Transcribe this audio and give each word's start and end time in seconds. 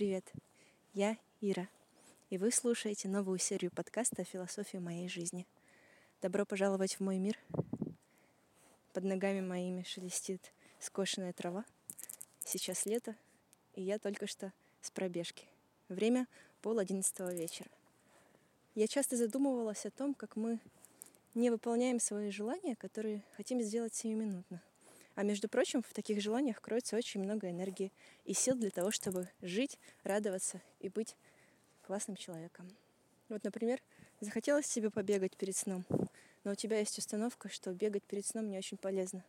Привет, 0.00 0.32
я 0.94 1.18
Ира, 1.42 1.68
и 2.30 2.38
вы 2.38 2.52
слушаете 2.52 3.06
новую 3.06 3.38
серию 3.38 3.70
подкаста 3.70 4.22
о 4.22 4.24
философии 4.24 4.78
моей 4.78 5.10
жизни. 5.10 5.46
Добро 6.22 6.46
пожаловать 6.46 6.94
в 6.94 7.00
мой 7.00 7.18
мир. 7.18 7.38
Под 8.94 9.04
ногами 9.04 9.42
моими 9.42 9.82
шелестит 9.82 10.54
скошенная 10.78 11.34
трава. 11.34 11.66
Сейчас 12.38 12.86
лето, 12.86 13.14
и 13.74 13.82
я 13.82 13.98
только 13.98 14.26
что 14.26 14.54
с 14.80 14.90
пробежки. 14.90 15.44
Время 15.90 16.26
пол 16.62 16.78
одиннадцатого 16.78 17.34
вечера. 17.34 17.68
Я 18.74 18.88
часто 18.88 19.18
задумывалась 19.18 19.84
о 19.84 19.90
том, 19.90 20.14
как 20.14 20.34
мы 20.34 20.60
не 21.34 21.50
выполняем 21.50 22.00
свои 22.00 22.30
желания, 22.30 22.74
которые 22.74 23.22
хотим 23.36 23.60
сделать 23.60 23.94
сиюминутно. 23.94 24.62
А 25.20 25.22
между 25.22 25.50
прочим, 25.50 25.82
в 25.82 25.92
таких 25.92 26.22
желаниях 26.22 26.62
кроется 26.62 26.96
очень 26.96 27.20
много 27.20 27.50
энергии 27.50 27.92
и 28.24 28.32
сил 28.32 28.56
для 28.56 28.70
того, 28.70 28.90
чтобы 28.90 29.28
жить, 29.42 29.78
радоваться 30.02 30.62
и 30.78 30.88
быть 30.88 31.14
классным 31.82 32.16
человеком. 32.16 32.66
Вот, 33.28 33.44
например, 33.44 33.82
захотелось 34.20 34.64
себе 34.64 34.88
побегать 34.88 35.36
перед 35.36 35.54
сном, 35.54 35.84
но 36.42 36.52
у 36.52 36.54
тебя 36.54 36.78
есть 36.78 36.96
установка, 36.96 37.50
что 37.50 37.74
бегать 37.74 38.02
перед 38.04 38.24
сном 38.24 38.48
не 38.48 38.56
очень 38.56 38.78
полезно. 38.78 39.22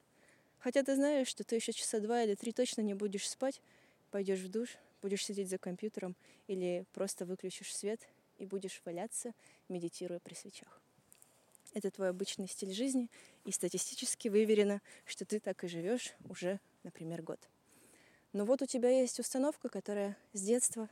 Хотя 0.59 0.81
ты 0.81 0.95
знаешь, 0.95 1.27
что 1.27 1.43
ты 1.43 1.57
еще 1.57 1.73
часа 1.73 1.99
два 1.99 2.23
или 2.23 2.35
три 2.35 2.53
точно 2.53 2.79
не 2.79 2.93
будешь 2.93 3.29
спать, 3.29 3.61
пойдешь 4.11 4.39
в 4.39 4.47
душ, 4.49 4.77
будешь 5.01 5.25
сидеть 5.25 5.49
за 5.49 5.57
компьютером 5.57 6.15
или 6.47 6.85
просто 6.93 7.25
выключишь 7.25 7.75
свет 7.75 7.99
и 8.37 8.45
будешь 8.45 8.81
валяться, 8.85 9.33
медитируя 9.67 10.21
при 10.21 10.35
свечах. 10.35 10.79
Это 11.73 11.89
твой 11.89 12.09
обычный 12.09 12.47
стиль 12.47 12.73
жизни, 12.73 13.09
и 13.45 13.51
статистически 13.51 14.27
выверено, 14.27 14.81
что 15.05 15.25
ты 15.25 15.39
так 15.39 15.63
и 15.63 15.67
живешь 15.67 16.13
уже, 16.27 16.59
например, 16.83 17.21
год. 17.21 17.39
Но 18.33 18.45
вот 18.45 18.61
у 18.61 18.65
тебя 18.65 18.89
есть 18.89 19.19
установка, 19.19 19.69
которая 19.69 20.17
с 20.33 20.41
детства 20.41 20.89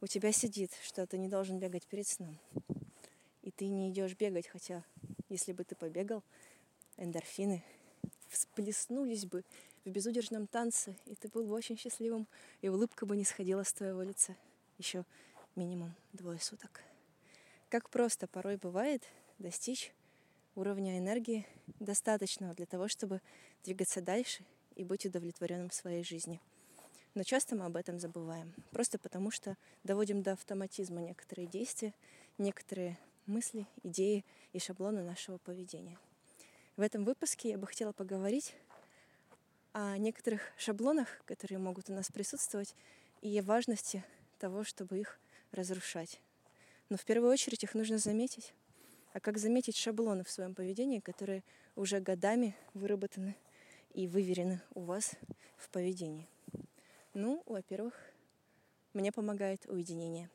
у 0.00 0.06
тебя 0.06 0.32
сидит, 0.32 0.72
что 0.82 1.06
ты 1.06 1.18
не 1.18 1.28
должен 1.28 1.58
бегать 1.58 1.86
перед 1.86 2.06
сном. 2.06 2.38
И 3.42 3.50
ты 3.50 3.68
не 3.68 3.90
идешь 3.90 4.14
бегать, 4.14 4.46
хотя 4.46 4.84
если 5.28 5.52
бы 5.52 5.64
ты 5.64 5.74
побегал, 5.74 6.22
эндорфины 6.96 7.64
всплеснулись 8.28 9.26
бы 9.26 9.44
в 9.84 9.90
безудержном 9.90 10.46
танце, 10.46 10.96
и 11.06 11.14
ты 11.14 11.28
был 11.28 11.44
бы 11.44 11.54
очень 11.54 11.78
счастливым, 11.78 12.26
и 12.60 12.68
улыбка 12.68 13.06
бы 13.06 13.16
не 13.16 13.24
сходила 13.24 13.62
с 13.62 13.72
твоего 13.72 14.02
лица 14.02 14.36
еще 14.78 15.04
минимум 15.54 15.94
двое 16.12 16.38
суток. 16.38 16.82
Как 17.68 17.90
просто 17.90 18.26
порой 18.26 18.56
бывает 18.56 19.02
достичь 19.38 19.92
уровня 20.54 20.98
энергии 20.98 21.46
достаточного 21.80 22.54
для 22.54 22.66
того, 22.66 22.88
чтобы 22.88 23.20
двигаться 23.64 24.00
дальше 24.00 24.44
и 24.74 24.84
быть 24.84 25.06
удовлетворенным 25.06 25.68
в 25.68 25.74
своей 25.74 26.04
жизни. 26.04 26.40
Но 27.14 27.22
часто 27.22 27.56
мы 27.56 27.64
об 27.64 27.76
этом 27.76 27.98
забываем, 27.98 28.52
просто 28.72 28.98
потому 28.98 29.30
что 29.30 29.56
доводим 29.84 30.22
до 30.22 30.32
автоматизма 30.32 31.00
некоторые 31.00 31.46
действия, 31.46 31.94
некоторые 32.36 32.98
мысли, 33.26 33.66
идеи 33.82 34.24
и 34.52 34.58
шаблоны 34.58 35.02
нашего 35.02 35.38
поведения. 35.38 35.98
В 36.76 36.82
этом 36.82 37.04
выпуске 37.04 37.50
я 37.50 37.58
бы 37.58 37.66
хотела 37.66 37.92
поговорить 37.92 38.54
о 39.72 39.96
некоторых 39.96 40.42
шаблонах, 40.58 41.08
которые 41.24 41.58
могут 41.58 41.88
у 41.90 41.94
нас 41.94 42.10
присутствовать, 42.10 42.74
и 43.22 43.40
важности 43.40 44.04
того, 44.38 44.64
чтобы 44.64 44.98
их 44.98 45.18
разрушать. 45.52 46.20
Но 46.90 46.96
в 46.96 47.04
первую 47.04 47.32
очередь 47.32 47.64
их 47.64 47.74
нужно 47.74 47.98
заметить. 47.98 48.52
А 49.16 49.20
как 49.20 49.38
заметить 49.38 49.78
шаблоны 49.78 50.24
в 50.24 50.30
своем 50.30 50.54
поведении, 50.54 51.00
которые 51.00 51.42
уже 51.74 52.00
годами 52.00 52.54
выработаны 52.74 53.34
и 53.94 54.06
выверены 54.06 54.60
у 54.74 54.82
вас 54.82 55.12
в 55.56 55.70
поведении? 55.70 56.28
Ну, 57.14 57.42
во-первых, 57.46 57.94
мне 58.92 59.12
помогает 59.12 59.64
уединение. 59.70 60.28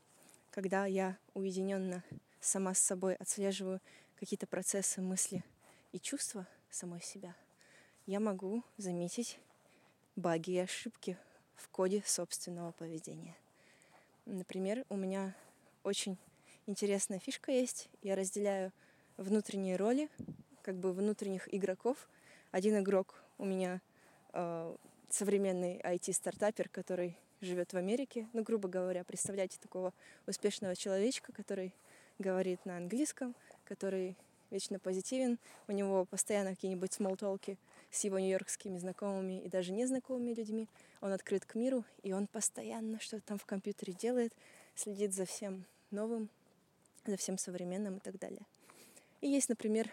Когда 0.50 0.88
я 0.88 1.20
уединенно 1.36 2.04
сама 2.40 2.74
с 2.74 2.80
собой 2.80 3.14
отслеживаю 3.14 3.80
какие-то 4.16 4.48
процессы, 4.48 5.00
мысли 5.00 5.44
и 5.92 6.00
чувства 6.00 6.48
самой 6.72 7.04
себя, 7.04 7.36
я 8.08 8.20
могу 8.20 8.64
заметить 8.78 9.38
баги 10.16 10.54
и 10.54 10.58
ошибки 10.58 11.20
в 11.54 11.70
коде 11.70 12.02
собственного 12.04 12.72
поведения. 12.72 13.38
Например, 14.26 14.84
у 14.90 14.96
меня 14.96 15.36
очень 15.84 16.18
интересная 16.68 17.20
фишка 17.20 17.52
есть. 17.52 17.90
Я 18.02 18.16
разделяю 18.16 18.72
внутренние 19.18 19.76
роли, 19.76 20.10
как 20.62 20.76
бы 20.76 20.94
внутренних 20.94 21.54
игроков. 21.54 22.10
Один 22.52 22.80
игрок 22.80 23.24
у 23.38 23.46
меня 23.46 23.82
э, 24.34 24.76
современный 25.10 25.80
IT-стартапер, 25.80 26.70
который 26.70 27.18
живет 27.42 27.74
в 27.74 27.78
Америке. 27.78 28.28
Ну, 28.34 28.44
грубо 28.44 28.70
говоря, 28.70 29.04
представляете 29.04 29.58
такого 29.60 29.94
успешного 30.28 30.76
человечка, 30.76 31.32
который 31.34 31.74
говорит 32.20 32.66
на 32.66 32.78
английском, 32.78 33.36
который 33.66 34.16
вечно 34.52 34.80
позитивен. 34.80 35.40
У 35.68 35.72
него 35.72 36.06
постоянно 36.06 36.52
какие-нибудь 36.52 36.94
смолтолки 36.94 37.58
с 37.90 38.04
его 38.04 38.20
нью-йоркскими 38.20 38.78
знакомыми 38.78 39.42
и 39.42 39.50
даже 39.50 39.72
незнакомыми 39.72 40.34
людьми. 40.34 40.68
Он 41.02 41.12
открыт 41.12 41.46
к 41.46 41.56
миру, 41.56 41.84
и 42.04 42.14
он 42.14 42.28
постоянно 42.28 43.00
что-то 43.00 43.24
там 43.26 43.38
в 43.40 43.46
компьютере 43.46 43.94
делает, 43.94 44.34
следит 44.76 45.14
за 45.14 45.26
всем 45.26 45.66
новым, 45.90 46.30
за 47.06 47.18
всем 47.18 47.38
современным 47.38 47.98
и 47.98 48.00
так 48.00 48.20
далее. 48.20 48.46
И 49.22 49.28
есть, 49.28 49.50
например, 49.50 49.90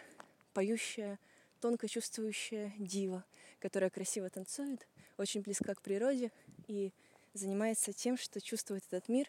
поющая, 0.53 1.19
тонко 1.61 1.87
чувствующая 1.87 2.73
дива, 2.77 3.23
которая 3.59 3.89
красиво 3.89 4.29
танцует, 4.29 4.87
очень 5.17 5.41
близка 5.41 5.75
к 5.75 5.81
природе 5.81 6.31
и 6.67 6.91
занимается 7.33 7.93
тем, 7.93 8.17
что 8.17 8.41
чувствует 8.41 8.83
этот 8.87 9.09
мир 9.09 9.27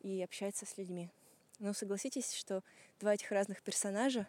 и 0.00 0.22
общается 0.22 0.66
с 0.66 0.76
людьми. 0.78 1.10
Но 1.58 1.72
согласитесь, 1.72 2.32
что 2.32 2.62
два 2.98 3.14
этих 3.14 3.30
разных 3.30 3.62
персонажа 3.62 4.26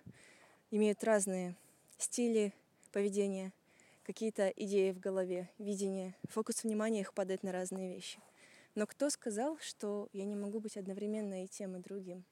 имеют 0.72 1.03
разные 1.03 1.56
стили 1.97 2.53
поведения, 2.91 3.52
какие-то 4.03 4.50
идеи 4.50 4.91
в 4.91 5.00
голове, 5.00 5.50
видение, 5.58 6.16
фокус 6.30 6.64
внимания 6.64 7.02
их 7.02 7.14
падает 7.14 7.44
на 7.44 7.52
разные 7.52 7.96
вещи. 7.96 8.20
Но 8.75 8.85
кто 8.88 9.09
сказал, 9.09 9.58
что 9.59 10.09
я 10.14 10.25
не 10.25 10.35
могу 10.35 10.59
быть 10.59 10.78
одновременно 10.78 11.44
и 11.44 11.47
тем, 11.47 11.75
и 11.75 11.80
другим? 11.80 12.24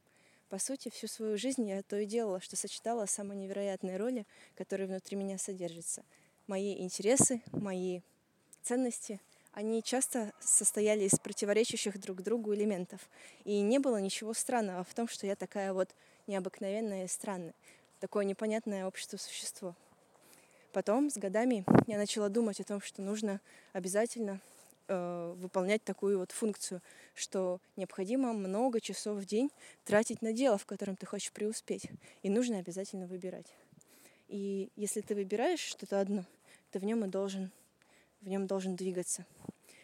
По 0.51 0.59
сути, 0.59 0.89
всю 0.89 1.07
свою 1.07 1.37
жизнь 1.37 1.65
я 1.65 1.81
то 1.81 1.97
и 1.97 2.05
делала, 2.05 2.41
что 2.41 2.57
сочетала 2.57 3.05
самые 3.05 3.37
невероятные 3.37 3.95
роли, 3.95 4.27
которые 4.57 4.85
внутри 4.85 5.15
меня 5.15 5.37
содержатся. 5.37 6.03
Мои 6.45 6.77
интересы, 6.77 7.41
мои 7.53 8.01
ценности, 8.61 9.21
они 9.53 9.81
часто 9.81 10.33
состояли 10.41 11.05
из 11.05 11.17
противоречащих 11.17 11.97
друг 12.01 12.21
другу 12.21 12.53
элементов. 12.53 12.99
И 13.45 13.61
не 13.61 13.79
было 13.79 13.95
ничего 14.01 14.33
странного 14.33 14.83
в 14.83 14.93
том, 14.93 15.07
что 15.07 15.25
я 15.25 15.37
такая 15.37 15.71
вот 15.71 15.95
необыкновенная 16.27 17.05
и 17.05 17.07
странная, 17.07 17.53
такое 18.01 18.25
непонятное 18.25 18.85
общество 18.85 19.15
существо. 19.15 19.73
Потом, 20.73 21.09
с 21.09 21.15
годами, 21.15 21.63
я 21.87 21.97
начала 21.97 22.27
думать 22.27 22.59
о 22.59 22.65
том, 22.65 22.81
что 22.81 23.01
нужно 23.01 23.39
обязательно 23.71 24.41
э, 24.91 25.33
выполнять 25.37 25.83
такую 25.83 26.19
вот 26.19 26.31
функцию, 26.31 26.81
что 27.13 27.61
необходимо 27.77 28.33
много 28.33 28.81
часов 28.81 29.17
в 29.17 29.25
день 29.25 29.49
тратить 29.85 30.21
на 30.21 30.33
дело, 30.33 30.57
в 30.57 30.65
котором 30.65 30.97
ты 30.97 31.05
хочешь 31.05 31.31
преуспеть. 31.31 31.89
И 32.23 32.29
нужно 32.29 32.59
обязательно 32.59 33.07
выбирать. 33.07 33.47
И 34.27 34.69
если 34.75 35.01
ты 35.01 35.15
выбираешь 35.15 35.61
что-то 35.61 35.99
одно, 35.99 36.25
ты 36.71 36.79
в 36.79 36.83
нем 36.83 37.05
и 37.05 37.07
должен, 37.07 37.51
в 38.21 38.27
нем 38.27 38.47
должен 38.47 38.75
двигаться. 38.75 39.25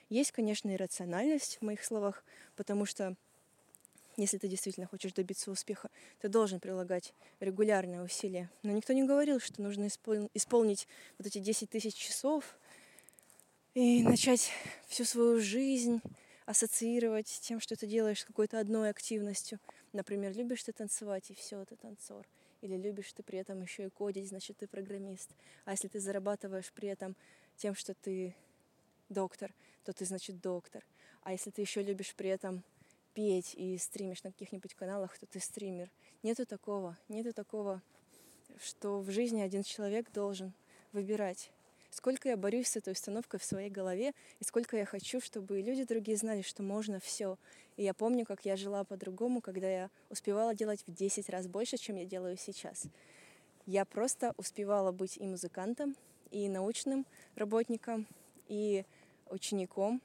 Есть, 0.09 0.31
конечно, 0.31 0.69
и 0.69 0.77
рациональность 0.77 1.57
в 1.59 1.65
моих 1.65 1.83
словах, 1.83 2.23
потому 2.55 2.85
что 2.85 3.15
если 4.17 4.37
ты 4.37 4.47
действительно 4.47 4.87
хочешь 4.87 5.13
добиться 5.13 5.51
успеха, 5.51 5.89
ты 6.19 6.27
должен 6.27 6.59
прилагать 6.59 7.13
регулярные 7.39 8.01
усилия. 8.01 8.49
Но 8.63 8.71
никто 8.71 8.93
не 8.93 9.03
говорил, 9.03 9.39
что 9.39 9.61
нужно 9.61 9.87
исполнить 9.87 10.87
вот 11.17 11.27
эти 11.27 11.37
10 11.37 11.69
тысяч 11.69 11.93
часов 11.93 12.57
и 13.77 14.01
начать 14.01 14.49
всю 14.87 15.05
свою 15.05 15.39
жизнь 15.39 16.01
ассоциировать 16.47 17.27
тем, 17.43 17.59
что 17.59 17.75
ты 17.75 17.85
делаешь 17.85 18.21
с 18.21 18.25
какой-то 18.25 18.59
одной 18.59 18.89
активностью. 18.89 19.59
Например, 19.93 20.35
любишь 20.35 20.63
ты 20.63 20.71
танцевать, 20.71 21.29
и 21.29 21.35
все, 21.35 21.63
ты 21.63 21.75
танцор. 21.75 22.27
Или 22.61 22.75
любишь 22.75 23.13
ты 23.13 23.21
при 23.21 23.37
этом 23.37 23.61
еще 23.61 23.85
и 23.85 23.89
кодить, 23.89 24.29
значит, 24.29 24.57
ты 24.57 24.67
программист. 24.67 25.29
А 25.65 25.71
если 25.71 25.89
ты 25.89 25.99
зарабатываешь 25.99 26.71
при 26.73 26.89
этом 26.89 27.15
тем, 27.55 27.75
что 27.75 27.93
ты 27.93 28.35
доктор, 29.09 29.53
то 29.83 29.93
ты, 29.93 30.05
значит, 30.05 30.41
доктор. 30.41 30.83
А 31.21 31.33
если 31.33 31.51
ты 31.51 31.61
еще 31.61 31.83
любишь 31.83 32.15
при 32.15 32.31
этом 32.31 32.63
петь 33.13 33.53
и 33.53 33.77
стримишь 33.77 34.23
на 34.23 34.31
каких-нибудь 34.31 34.73
каналах, 34.73 35.19
то 35.19 35.27
ты 35.27 35.39
стример. 35.39 35.91
Нету 36.23 36.47
такого, 36.47 36.97
нету 37.09 37.31
такого, 37.31 37.83
что 38.59 39.01
в 39.01 39.11
жизни 39.11 39.39
один 39.39 39.61
человек 39.61 40.11
должен 40.11 40.51
выбирать 40.93 41.51
сколько 41.97 42.29
я 42.29 42.37
борюсь 42.37 42.67
с 42.67 42.75
этой 42.75 42.93
установкой 42.93 43.39
в 43.39 43.43
своей 43.43 43.71
голове, 43.71 44.13
и 44.39 44.43
сколько 44.43 44.77
я 44.77 44.85
хочу, 44.85 45.19
чтобы 45.19 45.61
люди 45.61 45.83
другие 45.83 46.15
знали, 46.15 46.43
что 46.43 46.61
можно 46.61 46.99
все. 46.99 47.37
И 47.75 47.83
я 47.83 47.95
помню, 47.95 48.23
как 48.23 48.45
я 48.45 48.55
жила 48.55 48.83
по-другому, 48.83 49.41
когда 49.41 49.67
я 49.67 49.89
успевала 50.11 50.53
делать 50.53 50.83
в 50.85 50.93
10 50.93 51.27
раз 51.29 51.47
больше, 51.47 51.77
чем 51.77 51.95
я 51.95 52.05
делаю 52.05 52.37
сейчас. 52.37 52.83
Я 53.65 53.83
просто 53.83 54.35
успевала 54.37 54.91
быть 54.91 55.17
и 55.17 55.25
музыкантом, 55.25 55.95
и 56.29 56.47
научным 56.49 57.07
работником, 57.35 58.05
и 58.47 58.85
учеником, 59.31 59.99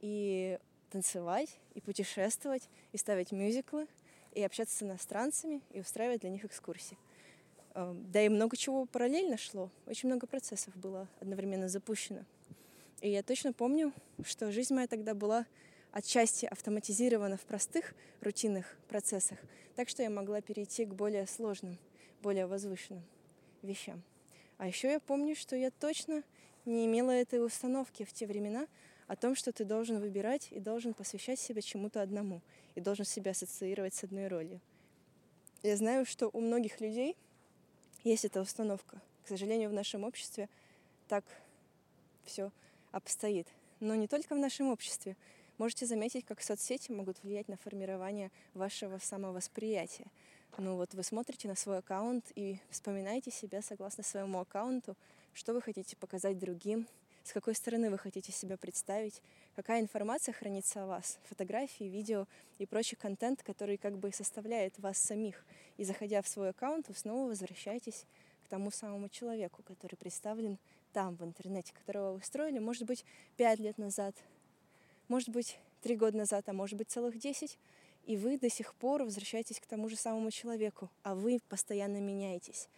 и 0.00 0.58
танцевать, 0.90 1.58
и 1.74 1.82
путешествовать, 1.82 2.70
и 2.92 2.96
ставить 2.96 3.30
мюзиклы, 3.30 3.86
и 4.32 4.42
общаться 4.42 4.74
с 4.74 4.82
иностранцами, 4.82 5.60
и 5.70 5.80
устраивать 5.80 6.22
для 6.22 6.30
них 6.30 6.46
экскурсии. 6.46 6.96
Да 7.76 8.22
и 8.22 8.30
много 8.30 8.56
чего 8.56 8.86
параллельно 8.86 9.36
шло. 9.36 9.70
Очень 9.84 10.08
много 10.08 10.26
процессов 10.26 10.74
было 10.76 11.08
одновременно 11.20 11.68
запущено. 11.68 12.24
И 13.02 13.10
я 13.10 13.22
точно 13.22 13.52
помню, 13.52 13.92
что 14.24 14.50
жизнь 14.50 14.74
моя 14.74 14.86
тогда 14.86 15.14
была 15.14 15.44
отчасти 15.92 16.46
автоматизирована 16.46 17.36
в 17.36 17.42
простых 17.42 17.94
рутинных 18.22 18.78
процессах, 18.88 19.38
так 19.74 19.90
что 19.90 20.02
я 20.02 20.08
могла 20.08 20.40
перейти 20.40 20.86
к 20.86 20.94
более 20.94 21.26
сложным, 21.26 21.76
более 22.22 22.46
возвышенным 22.46 23.04
вещам. 23.60 24.02
А 24.56 24.66
еще 24.66 24.90
я 24.90 24.98
помню, 24.98 25.36
что 25.36 25.54
я 25.54 25.70
точно 25.70 26.22
не 26.64 26.86
имела 26.86 27.10
этой 27.10 27.44
установки 27.44 28.04
в 28.04 28.12
те 28.14 28.26
времена 28.26 28.68
о 29.06 29.16
том, 29.16 29.34
что 29.34 29.52
ты 29.52 29.66
должен 29.66 30.00
выбирать 30.00 30.48
и 30.50 30.60
должен 30.60 30.94
посвящать 30.94 31.38
себя 31.38 31.60
чему-то 31.60 32.00
одному, 32.00 32.40
и 32.74 32.80
должен 32.80 33.04
себя 33.04 33.32
ассоциировать 33.32 33.94
с 33.94 34.02
одной 34.02 34.28
ролью. 34.28 34.62
Я 35.62 35.76
знаю, 35.76 36.06
что 36.06 36.30
у 36.32 36.40
многих 36.40 36.80
людей 36.80 37.16
есть 38.06 38.24
эта 38.24 38.40
установка. 38.40 39.00
К 39.24 39.28
сожалению, 39.28 39.68
в 39.68 39.72
нашем 39.72 40.04
обществе 40.04 40.48
так 41.08 41.24
все 42.24 42.52
обстоит. 42.92 43.48
Но 43.80 43.96
не 43.96 44.06
только 44.06 44.34
в 44.34 44.38
нашем 44.38 44.68
обществе. 44.68 45.16
Можете 45.58 45.86
заметить, 45.86 46.24
как 46.24 46.40
соцсети 46.40 46.92
могут 46.92 47.20
влиять 47.22 47.48
на 47.48 47.56
формирование 47.56 48.30
вашего 48.54 48.98
самовосприятия. 48.98 50.06
Ну 50.56 50.76
вот 50.76 50.94
вы 50.94 51.02
смотрите 51.02 51.48
на 51.48 51.56
свой 51.56 51.78
аккаунт 51.78 52.30
и 52.36 52.60
вспоминаете 52.70 53.32
себя 53.32 53.60
согласно 53.60 54.04
своему 54.04 54.38
аккаунту, 54.38 54.96
что 55.32 55.52
вы 55.52 55.60
хотите 55.60 55.96
показать 55.96 56.38
другим, 56.38 56.86
с 57.24 57.32
какой 57.32 57.56
стороны 57.56 57.90
вы 57.90 57.98
хотите 57.98 58.30
себя 58.30 58.56
представить, 58.56 59.20
какая 59.56 59.80
информация 59.80 60.34
хранится 60.34 60.84
о 60.84 60.86
вас, 60.86 61.18
фотографии, 61.24 61.84
видео 61.84 62.26
и 62.58 62.66
прочий 62.66 62.94
контент, 62.94 63.42
который 63.42 63.78
как 63.78 63.96
бы 63.96 64.12
составляет 64.12 64.78
вас 64.78 64.98
самих. 64.98 65.44
И 65.78 65.84
заходя 65.84 66.20
в 66.20 66.28
свой 66.28 66.50
аккаунт, 66.50 66.88
вы 66.88 66.94
снова 66.94 67.28
возвращаетесь 67.28 68.04
к 68.44 68.48
тому 68.48 68.70
самому 68.70 69.08
человеку, 69.08 69.62
который 69.62 69.96
представлен 69.96 70.58
там, 70.92 71.16
в 71.16 71.24
интернете, 71.24 71.72
которого 71.72 72.12
вы 72.12 72.18
устроили, 72.18 72.58
может 72.58 72.84
быть, 72.84 73.04
пять 73.36 73.58
лет 73.58 73.78
назад, 73.78 74.14
может 75.08 75.30
быть, 75.30 75.58
три 75.80 75.96
года 75.96 76.18
назад, 76.18 76.48
а 76.48 76.52
может 76.52 76.76
быть, 76.76 76.90
целых 76.90 77.18
десять, 77.18 77.58
и 78.04 78.16
вы 78.16 78.38
до 78.38 78.50
сих 78.50 78.74
пор 78.74 79.02
возвращаетесь 79.02 79.58
к 79.58 79.66
тому 79.66 79.88
же 79.88 79.96
самому 79.96 80.30
человеку, 80.30 80.90
а 81.02 81.14
вы 81.14 81.40
постоянно 81.48 81.96
меняетесь. 81.96 82.68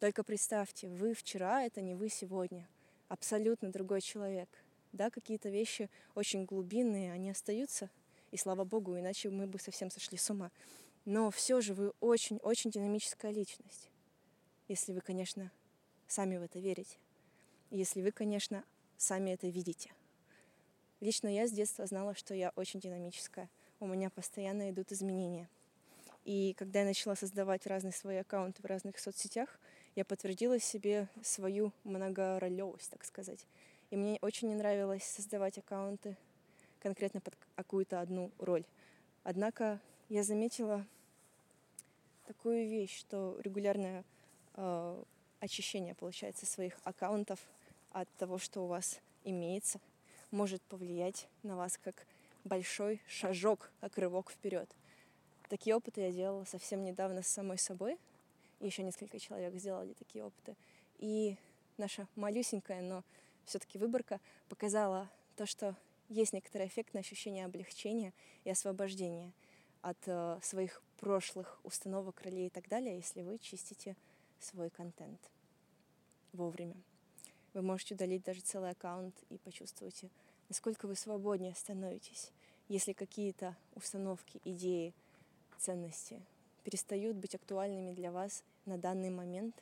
Только 0.00 0.24
представьте, 0.24 0.88
вы 0.88 1.14
вчера— 1.14 1.62
это 1.64 1.80
не 1.80 1.94
вы 1.94 2.08
сегодня— 2.08 2.68
абсолютно 3.08 3.70
другой 3.70 4.00
человек. 4.00 4.48
Да, 4.96 5.10
какие-то 5.10 5.50
вещи 5.50 5.90
очень 6.14 6.46
глубинные, 6.46 7.12
они 7.12 7.28
остаются, 7.28 7.90
и 8.30 8.38
слава 8.38 8.64
богу, 8.64 8.98
иначе 8.98 9.28
мы 9.28 9.46
бы 9.46 9.58
совсем 9.58 9.90
сошли 9.90 10.16
с 10.16 10.30
ума. 10.30 10.50
Но 11.04 11.30
все 11.30 11.60
же 11.60 11.74
вы 11.74 11.92
очень-очень 12.00 12.70
динамическая 12.70 13.30
личность, 13.30 13.90
если 14.68 14.94
вы, 14.94 15.02
конечно, 15.02 15.52
сами 16.08 16.38
в 16.38 16.42
это 16.42 16.60
верите. 16.60 16.96
Если 17.70 18.00
вы, 18.00 18.10
конечно, 18.10 18.64
сами 18.96 19.32
это 19.32 19.48
видите. 19.48 19.92
Лично 21.00 21.28
я 21.28 21.46
с 21.46 21.52
детства 21.52 21.84
знала, 21.84 22.14
что 22.14 22.32
я 22.34 22.52
очень 22.56 22.80
динамическая. 22.80 23.50
У 23.80 23.86
меня 23.86 24.08
постоянно 24.08 24.70
идут 24.70 24.92
изменения. 24.92 25.50
И 26.24 26.54
когда 26.54 26.80
я 26.80 26.86
начала 26.86 27.16
создавать 27.16 27.66
разные 27.66 27.92
свои 27.92 28.16
аккаунты 28.16 28.62
в 28.62 28.64
разных 28.64 28.98
соцсетях, 28.98 29.60
я 29.94 30.06
подтвердила 30.06 30.58
себе 30.58 31.08
свою 31.22 31.72
многоролевость, 31.84 32.90
так 32.90 33.04
сказать. 33.04 33.46
И 33.90 33.96
мне 33.96 34.18
очень 34.20 34.48
не 34.48 34.54
нравилось 34.54 35.04
создавать 35.04 35.58
аккаунты 35.58 36.16
конкретно 36.80 37.20
под 37.20 37.34
какую-то 37.54 38.00
одну 38.00 38.30
роль. 38.38 38.64
Однако 39.22 39.80
я 40.08 40.22
заметила 40.22 40.84
такую 42.26 42.68
вещь, 42.68 42.98
что 42.98 43.38
регулярное 43.42 44.04
э, 44.54 45.02
очищение, 45.40 45.94
получается, 45.94 46.46
своих 46.46 46.76
аккаунтов 46.84 47.40
от 47.90 48.08
того, 48.18 48.38
что 48.38 48.64
у 48.64 48.66
вас 48.66 49.00
имеется, 49.24 49.80
может 50.30 50.62
повлиять 50.62 51.28
на 51.42 51.56
вас 51.56 51.78
как 51.78 52.06
большой 52.44 53.00
шажок, 53.08 53.70
как 53.80 53.98
рывок 53.98 54.30
вперед. 54.30 54.68
Такие 55.48 55.76
опыты 55.76 56.00
я 56.00 56.12
делала 56.12 56.44
совсем 56.44 56.84
недавно 56.84 57.22
с 57.22 57.28
самой 57.28 57.58
собой, 57.58 57.98
и 58.60 58.66
еще 58.66 58.82
несколько 58.82 59.18
человек 59.18 59.54
сделали 59.54 59.92
такие 59.94 60.24
опыты. 60.24 60.56
И 60.98 61.36
наша 61.78 62.06
малюсенькая, 62.16 62.80
но 62.80 63.04
все-таки 63.46 63.78
выборка 63.78 64.20
показала 64.48 65.08
то, 65.36 65.46
что 65.46 65.74
есть 66.08 66.32
некоторое 66.32 66.66
эффектное 66.66 67.00
ощущение 67.00 67.44
облегчения 67.44 68.12
и 68.44 68.50
освобождения 68.50 69.32
от 69.82 69.96
э, 70.06 70.38
своих 70.42 70.82
прошлых 70.98 71.58
установок, 71.62 72.20
ролей 72.22 72.48
и 72.48 72.50
так 72.50 72.68
далее, 72.68 72.96
если 72.96 73.22
вы 73.22 73.38
чистите 73.38 73.96
свой 74.40 74.70
контент 74.70 75.20
вовремя. 76.32 76.76
Вы 77.54 77.62
можете 77.62 77.94
удалить 77.94 78.22
даже 78.22 78.40
целый 78.40 78.70
аккаунт 78.70 79.14
и 79.30 79.38
почувствуете, 79.38 80.10
насколько 80.48 80.86
вы 80.86 80.94
свободнее 80.94 81.54
становитесь, 81.54 82.32
если 82.68 82.92
какие-то 82.92 83.56
установки, 83.74 84.40
идеи, 84.44 84.92
ценности 85.58 86.20
перестают 86.64 87.16
быть 87.16 87.34
актуальными 87.34 87.92
для 87.92 88.12
вас 88.12 88.44
на 88.66 88.76
данный 88.76 89.10
момент, 89.10 89.54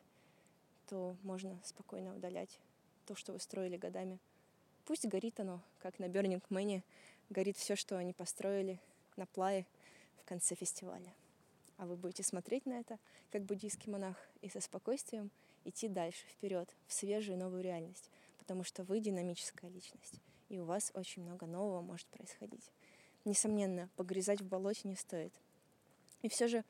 то 0.89 1.17
можно 1.23 1.59
спокойно 1.65 2.15
удалять 2.15 2.59
то, 3.05 3.15
что 3.15 3.33
вы 3.33 3.41
строили 3.41 3.77
годами. 3.77 4.19
Пусть 4.85 5.07
горит 5.07 5.41
оно, 5.41 5.61
как 5.81 5.99
на 5.99 6.07
Burning 6.07 6.43
Man 6.51 6.83
горит 7.31 7.57
все, 7.57 7.77
что 7.77 7.97
они 7.97 8.13
построили 8.13 8.81
на 9.17 9.27
плае 9.27 9.67
в 10.17 10.25
конце 10.25 10.55
фестиваля. 10.55 11.13
А 11.77 11.87
вы 11.87 11.97
будете 11.97 12.23
смотреть 12.23 12.67
на 12.67 12.75
это, 12.75 12.99
как 13.31 13.43
буддийский 13.43 13.91
монах, 13.91 14.17
и 14.43 14.49
со 14.49 14.61
спокойствием 14.61 15.31
идти 15.65 15.89
дальше, 15.89 16.25
вперед, 16.27 16.69
в 16.87 16.93
свежую 16.93 17.39
новую 17.39 17.63
реальность, 17.63 18.11
потому 18.39 18.65
что 18.65 18.85
вы 18.85 19.01
динамическая 19.01 19.71
личность, 19.71 20.21
и 20.49 20.59
у 20.59 20.65
вас 20.65 20.93
очень 20.95 21.23
много 21.23 21.47
нового 21.47 21.81
может 21.81 22.07
происходить. 22.09 22.71
Несомненно, 23.25 23.89
погрязать 23.97 24.43
в 24.43 24.47
болоте 24.47 24.87
не 24.89 24.97
стоит. 24.97 25.33
И 26.23 26.29
все 26.29 26.47
же 26.47 26.65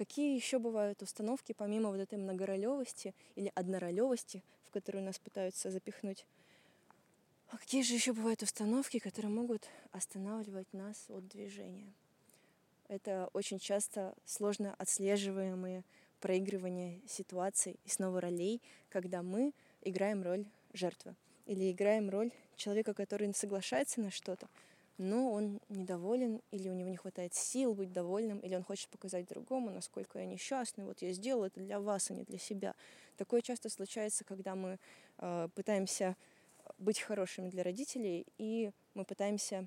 Какие 0.00 0.34
еще 0.34 0.58
бывают 0.58 1.02
установки, 1.02 1.52
помимо 1.52 1.90
вот 1.90 2.00
этой 2.00 2.18
многоролевости 2.18 3.14
или 3.34 3.52
одноролевости, 3.54 4.42
в 4.70 4.72
которую 4.72 5.02
нас 5.02 5.18
пытаются 5.18 5.70
запихнуть? 5.70 6.24
А 7.48 7.58
какие 7.58 7.82
же 7.82 7.94
еще 7.94 8.12
бывают 8.12 8.42
установки, 8.42 9.00
которые 9.00 9.32
могут 9.32 9.68
останавливать 9.90 10.72
нас 10.72 11.06
от 11.08 11.26
движения? 11.26 11.92
Это 12.86 13.28
очень 13.32 13.58
часто 13.58 14.14
сложно 14.24 14.72
отслеживаемые 14.78 15.82
проигрывания 16.20 17.00
ситуаций 17.08 17.80
и 17.84 17.88
снова 17.88 18.20
ролей, 18.20 18.62
когда 18.90 19.22
мы 19.22 19.52
играем 19.82 20.22
роль 20.22 20.46
жертвы 20.72 21.16
или 21.46 21.72
играем 21.72 22.08
роль 22.08 22.30
человека, 22.54 22.94
который 22.94 23.34
соглашается 23.34 24.00
на 24.00 24.12
что-то, 24.12 24.48
но 25.00 25.32
он 25.32 25.60
недоволен, 25.70 26.42
или 26.50 26.68
у 26.68 26.74
него 26.74 26.90
не 26.90 26.98
хватает 26.98 27.32
сил 27.32 27.74
быть 27.74 27.90
довольным, 27.90 28.38
или 28.40 28.54
он 28.54 28.62
хочет 28.62 28.90
показать 28.90 29.26
другому, 29.26 29.70
насколько 29.70 30.18
я 30.18 30.26
несчастный, 30.26 30.84
вот 30.84 31.00
я 31.00 31.10
сделал 31.12 31.44
это 31.44 31.58
для 31.58 31.80
вас, 31.80 32.10
а 32.10 32.14
не 32.14 32.24
для 32.24 32.38
себя. 32.38 32.74
Такое 33.16 33.40
часто 33.40 33.70
случается, 33.70 34.24
когда 34.24 34.54
мы 34.54 34.78
э, 35.16 35.48
пытаемся 35.54 36.16
быть 36.76 37.00
хорошими 37.00 37.48
для 37.48 37.62
родителей, 37.62 38.26
и 38.36 38.72
мы 38.92 39.06
пытаемся 39.06 39.66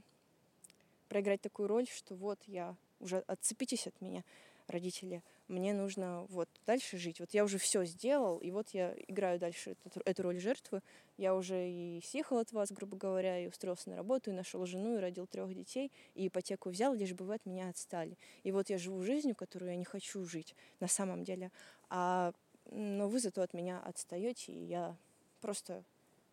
проиграть 1.10 1.42
такую 1.42 1.68
роль, 1.68 1.88
что 1.88 2.14
вот 2.14 2.38
я 2.46 2.76
уже 3.00 3.24
отцепитесь 3.26 3.88
от 3.88 4.00
меня 4.02 4.24
родители, 4.68 5.24
мне 5.48 5.74
нужно 5.74 6.26
вот 6.30 6.50
дальше 6.66 6.98
жить. 6.98 7.20
Вот 7.20 7.34
я 7.34 7.44
уже 7.44 7.58
все 7.58 7.84
сделал, 7.86 8.38
и 8.38 8.52
вот 8.52 8.70
я 8.70 8.96
играю 9.08 9.40
дальше 9.40 9.76
эту, 9.84 10.02
эту 10.06 10.24
роль 10.24 10.40
жертвы. 10.40 10.82
Я 11.18 11.36
уже 11.36 11.70
и 11.70 12.02
съехал 12.04 12.38
от 12.38 12.52
вас, 12.52 12.72
грубо 12.72 12.98
говоря, 12.98 13.40
и 13.40 13.48
устроился 13.48 13.90
на 13.90 13.98
работу, 13.98 14.32
и 14.32 14.34
нашел 14.34 14.66
жену, 14.66 14.98
и 14.98 15.00
родил 15.00 15.28
трех 15.28 15.54
детей, 15.54 15.92
и 16.16 16.28
ипотеку 16.28 16.70
взял, 16.70 16.94
лишь 16.94 17.14
бы 17.14 17.26
вы 17.26 17.36
от 17.36 17.46
меня 17.46 17.70
отстали. 17.70 18.18
И 18.44 18.52
вот 18.52 18.70
я 18.70 18.78
живу 18.78 19.04
жизнью, 19.04 19.36
которую 19.36 19.72
я 19.72 19.78
не 19.78 19.86
хочу 19.86 20.24
жить 20.26 20.56
на 20.80 20.88
самом 20.88 21.24
деле. 21.24 21.52
А, 21.90 22.34
но 22.72 23.08
вы 23.08 23.20
зато 23.20 23.42
от 23.42 23.54
меня 23.54 23.82
отстаете, 23.84 24.54
и 24.54 24.64
я 24.64 24.96
просто 25.42 25.84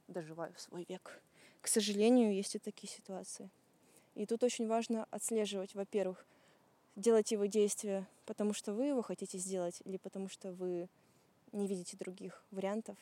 доживаю 0.09 0.55
свой 0.57 0.87
век. 0.89 1.21
К 1.61 1.69
сожалению, 1.69 2.33
есть 2.33 2.55
и 2.55 2.59
такие 2.59 2.89
ситуации. 2.89 3.51
И 4.15 4.27
тут 4.27 4.43
очень 4.43 4.67
важно 4.67 5.07
отслеживать, 5.11 5.75
во-первых, 5.75 6.25
делать 7.01 7.33
его 7.33 7.47
действия, 7.47 8.07
потому 8.27 8.53
что 8.53 8.73
вы 8.73 8.87
его 8.87 9.03
хотите 9.03 9.39
сделать, 9.39 9.81
или 9.85 9.97
потому 9.97 10.29
что 10.29 10.53
вы 10.53 10.89
не 11.53 11.67
видите 11.67 11.97
других 11.97 12.45
вариантов, 12.51 12.97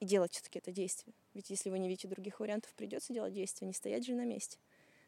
и 0.00 0.04
делать 0.04 0.32
все-таки 0.32 0.58
это 0.58 0.72
действие. 0.72 1.14
Ведь 1.34 1.50
если 1.50 1.70
вы 1.70 1.78
не 1.78 1.88
видите 1.88 2.08
других 2.08 2.40
вариантов, 2.40 2.72
придется 2.74 3.12
делать 3.12 3.32
действие, 3.32 3.66
не 3.66 3.74
стоять 3.74 4.06
же 4.06 4.14
на 4.14 4.24
месте. 4.24 4.58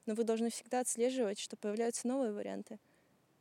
Но 0.06 0.14
вы 0.14 0.25
должны 0.25 0.50
всегда 0.50 0.80
отслеживать, 0.80 1.38
что 1.38 1.56
появляются 1.56 2.08
новые 2.08 2.32
варианты, 2.32 2.78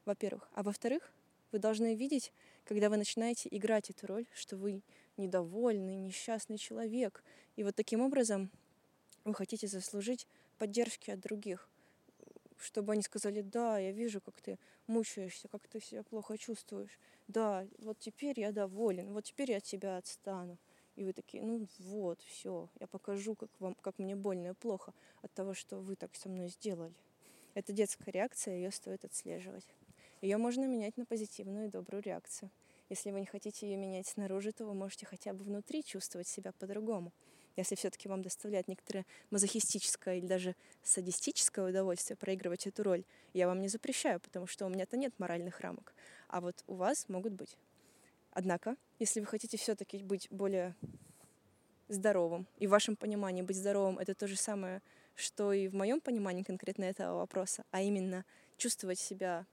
во-первых. 0.06 0.50
А 0.54 0.64
во-вторых, 0.64 1.12
вы 1.52 1.60
должны 1.60 1.96
видеть, 1.96 2.34
когда 2.66 2.90
вы 2.90 2.98
начинаете 2.98 3.48
играть 3.50 3.90
эту 3.90 4.08
роль, 4.08 4.26
что 4.34 4.58
вы 4.58 4.82
недовольный, 5.16 5.96
несчастный 5.96 6.58
человек. 6.58 7.24
И 7.56 7.64
вот 7.64 7.76
таким 7.76 8.02
образом 8.02 8.52
вы 9.24 9.34
хотите 9.34 9.68
заслужить 9.68 10.28
поддержки 10.58 11.12
от 11.12 11.22
других, 11.22 11.70
чтобы 12.60 12.94
они 12.94 13.02
сказали, 13.02 13.42
да, 13.42 13.78
я 13.78 13.92
вижу, 13.92 14.22
как 14.22 14.42
ты 14.42 14.58
мучаешься, 14.88 15.48
как 15.48 15.68
ты 15.68 15.80
себя 15.80 16.04
плохо 16.04 16.38
чувствуешь. 16.38 17.00
Да, 17.28 17.68
вот 17.80 18.00
теперь 18.00 18.40
я 18.40 18.52
доволен, 18.52 19.14
вот 19.14 19.26
теперь 19.26 19.52
я 19.52 19.58
от 19.58 19.64
тебя 19.64 19.98
отстану. 19.98 20.58
И 20.96 21.04
вы 21.04 21.14
такие, 21.14 21.44
ну 21.44 21.68
вот, 21.78 22.22
все, 22.22 22.70
я 22.80 22.88
покажу, 22.88 23.36
как, 23.36 23.50
вам, 23.60 23.76
как 23.76 24.00
мне 24.00 24.16
больно 24.16 24.48
и 24.48 24.54
плохо 24.54 24.94
от 25.22 25.32
того, 25.34 25.54
что 25.54 25.78
вы 25.78 25.96
так 25.96 26.16
со 26.16 26.28
мной 26.28 26.48
сделали. 26.48 26.96
Это 27.54 27.72
детская 27.72 28.12
реакция, 28.12 28.56
ее 28.56 28.72
стоит 28.72 29.06
отслеживать. 29.06 29.68
Ее 30.22 30.38
можно 30.38 30.66
менять 30.66 30.98
на 30.98 31.06
позитивную 31.06 31.68
и 31.68 31.70
добрую 31.70 32.02
реакцию. 32.02 32.50
Если 32.90 33.12
вы 33.12 33.20
не 33.20 33.26
хотите 33.26 33.70
ее 33.70 33.78
менять 33.78 34.08
снаружи, 34.08 34.52
то 34.52 34.66
вы 34.66 34.74
можете 34.74 35.06
хотя 35.06 35.34
бы 35.34 35.44
внутри 35.44 35.84
чувствовать 35.84 36.28
себя 36.28 36.52
по-другому. 36.54 37.12
Если 37.58 37.74
все-таки 37.76 38.08
вам 38.08 38.22
доставляет 38.22 38.68
некоторое 38.68 39.06
мазохистическое 39.32 40.18
или 40.18 40.28
даже 40.28 40.56
садистическое 40.84 41.68
удовольствие 41.68 42.16
проигрывать 42.16 42.68
эту 42.68 42.84
роль, 42.84 43.04
я 43.34 43.48
вам 43.48 43.62
не 43.62 43.68
запрещаю, 43.68 44.20
потому 44.20 44.46
что 44.46 44.68
у 44.68 44.70
меня-то 44.70 44.96
нет 44.96 45.14
моральных 45.18 45.60
рамок. 45.60 45.94
А 46.28 46.40
вот 46.40 46.64
у 46.68 46.76
вас 46.76 47.10
могут 47.10 47.34
быть. 47.34 47.58
Однако, 48.32 48.78
если 49.00 49.20
вы 49.20 49.26
хотите 49.26 49.58
все-таки 49.58 49.98
быть 50.04 50.28
более 50.30 50.76
здоровым, 51.88 52.46
и 52.58 52.68
в 52.68 52.70
вашем 52.70 52.96
понимании 52.96 53.42
быть 53.42 53.58
здоровым 53.58 53.98
это 53.98 54.14
то 54.14 54.28
же 54.28 54.36
самое, 54.36 54.84
что 55.16 55.52
и 55.52 55.68
в 55.68 55.74
моем 55.74 56.00
понимании 56.00 56.44
конкретно 56.44 56.84
этого 56.84 57.18
вопроса, 57.18 57.64
а 57.72 57.82
именно 57.82 58.24
чувствовать 58.58 59.00
себя 59.00 59.48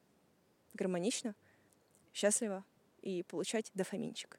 гармонично, 0.75 1.35
счастливо 2.13 2.65
и 3.01 3.23
получать 3.23 3.71
дофаминчик. 3.73 4.39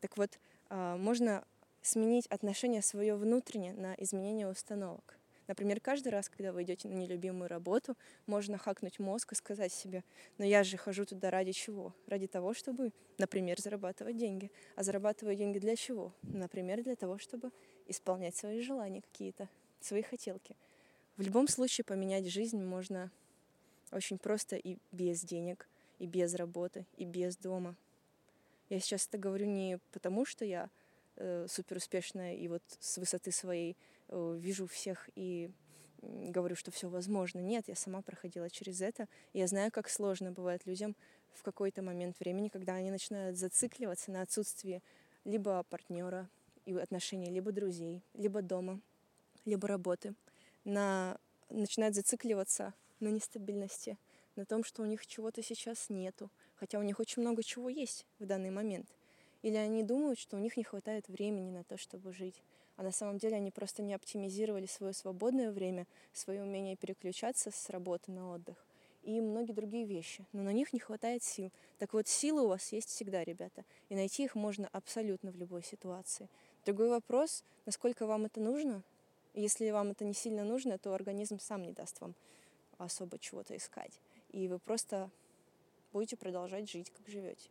Так 0.00 0.16
вот, 0.16 0.38
а, 0.68 0.96
можно 0.96 1.44
сменить 1.82 2.26
отношение 2.26 2.82
свое 2.82 3.16
внутреннее 3.16 3.72
на 3.72 3.94
изменение 3.94 4.48
установок. 4.48 5.18
Например, 5.50 5.80
каждый 5.80 6.10
раз, 6.10 6.28
когда 6.28 6.52
вы 6.52 6.62
идете 6.62 6.86
на 6.86 6.92
нелюбимую 6.92 7.48
работу, 7.48 7.96
можно 8.26 8.56
хакнуть 8.56 9.00
мозг 9.00 9.32
и 9.32 9.34
сказать 9.34 9.72
себе, 9.72 10.04
но 10.38 10.44
я 10.44 10.62
же 10.62 10.76
хожу 10.76 11.04
туда 11.04 11.28
ради 11.30 11.50
чего? 11.50 11.92
Ради 12.06 12.28
того, 12.28 12.54
чтобы, 12.54 12.92
например, 13.18 13.60
зарабатывать 13.60 14.16
деньги. 14.16 14.52
А 14.76 14.84
зарабатываю 14.84 15.34
деньги 15.34 15.58
для 15.58 15.74
чего? 15.74 16.12
Например, 16.22 16.84
для 16.84 16.94
того, 16.94 17.18
чтобы 17.18 17.50
исполнять 17.88 18.36
свои 18.36 18.60
желания 18.60 19.02
какие-то, 19.02 19.48
свои 19.80 20.02
хотелки. 20.02 20.54
В 21.16 21.22
любом 21.22 21.48
случае 21.48 21.84
поменять 21.84 22.28
жизнь 22.28 22.62
можно 22.62 23.10
очень 23.90 24.18
просто 24.18 24.54
и 24.54 24.78
без 24.92 25.22
денег, 25.22 25.68
и 25.98 26.06
без 26.06 26.34
работы, 26.34 26.86
и 26.96 27.04
без 27.04 27.36
дома. 27.36 27.74
Я 28.68 28.78
сейчас 28.78 29.08
это 29.08 29.18
говорю 29.18 29.46
не 29.46 29.80
потому, 29.90 30.24
что 30.24 30.44
я 30.44 30.70
э, 31.20 31.46
супер 31.48 31.76
успешная 31.76 32.34
и 32.34 32.48
вот 32.48 32.62
с 32.80 32.98
высоты 32.98 33.30
своей 33.30 33.76
Э, 34.10 34.36
вижу 34.38 34.66
всех 34.66 35.08
и 35.14 35.50
говорю, 36.02 36.56
что 36.56 36.70
все 36.70 36.88
возможно. 36.88 37.38
Нет, 37.40 37.68
я 37.68 37.76
сама 37.76 38.02
проходила 38.02 38.50
через 38.50 38.80
это. 38.80 39.06
Я 39.32 39.46
знаю, 39.46 39.70
как 39.70 39.88
сложно 39.88 40.32
бывает 40.32 40.66
людям 40.66 40.96
в 41.32 41.42
какой-то 41.42 41.82
момент 41.82 42.18
времени, 42.18 42.48
когда 42.48 42.74
они 42.74 42.90
начинают 42.90 43.36
зацикливаться 43.36 44.10
на 44.10 44.22
отсутствии 44.22 44.82
либо 45.24 45.62
партнера 45.64 46.28
и 46.64 46.74
отношений, 46.74 47.30
либо 47.30 47.52
друзей, 47.52 48.02
либо 48.14 48.42
дома, 48.42 48.80
либо 49.44 49.68
работы, 49.68 50.14
на 50.64 51.18
начинают 51.50 51.94
зацикливаться 51.94 52.74
на 52.98 53.08
нестабильности, 53.08 53.98
на 54.36 54.44
том, 54.46 54.64
что 54.64 54.82
у 54.82 54.86
них 54.86 55.06
чего-то 55.06 55.42
сейчас 55.42 55.90
нету, 55.90 56.30
хотя 56.54 56.78
у 56.78 56.82
них 56.82 56.98
очень 56.98 57.22
много 57.22 57.42
чего 57.42 57.68
есть 57.68 58.06
в 58.18 58.26
данный 58.26 58.50
момент. 58.50 58.88
Или 59.42 59.56
они 59.56 59.82
думают, 59.82 60.18
что 60.18 60.36
у 60.36 60.40
них 60.40 60.56
не 60.56 60.64
хватает 60.64 61.08
времени 61.08 61.50
на 61.50 61.64
то, 61.64 61.76
чтобы 61.76 62.12
жить 62.12 62.42
а 62.76 62.82
на 62.82 62.92
самом 62.92 63.18
деле 63.18 63.36
они 63.36 63.50
просто 63.50 63.82
не 63.82 63.92
оптимизировали 63.92 64.64
свое 64.64 64.94
свободное 64.94 65.52
время, 65.52 65.86
свое 66.14 66.42
умение 66.42 66.76
переключаться 66.76 67.50
с 67.50 67.68
работы 67.68 68.10
на 68.10 68.32
отдых 68.32 68.56
и 69.02 69.20
многие 69.20 69.52
другие 69.52 69.84
вещи, 69.84 70.24
но 70.32 70.42
на 70.42 70.52
них 70.52 70.72
не 70.72 70.78
хватает 70.78 71.22
сил. 71.22 71.50
Так 71.78 71.92
вот, 71.92 72.08
силы 72.08 72.42
у 72.42 72.48
вас 72.48 72.72
есть 72.72 72.88
всегда, 72.88 73.24
ребята, 73.24 73.64
и 73.88 73.94
найти 73.94 74.24
их 74.24 74.34
можно 74.34 74.68
абсолютно 74.72 75.30
в 75.30 75.36
любой 75.36 75.62
ситуации. 75.62 76.28
Другой 76.64 76.88
вопрос, 76.88 77.44
насколько 77.66 78.06
вам 78.06 78.26
это 78.26 78.40
нужно. 78.40 78.82
Если 79.34 79.70
вам 79.70 79.90
это 79.90 80.04
не 80.04 80.14
сильно 80.14 80.44
нужно, 80.44 80.76
то 80.78 80.92
организм 80.92 81.38
сам 81.38 81.62
не 81.62 81.72
даст 81.72 82.00
вам 82.00 82.14
особо 82.78 83.18
чего-то 83.18 83.56
искать. 83.56 84.00
И 84.30 84.48
вы 84.48 84.58
просто 84.58 85.10
будете 85.92 86.16
продолжать 86.16 86.70
жить, 86.70 86.90
как 86.90 87.06
живете. 87.08 87.48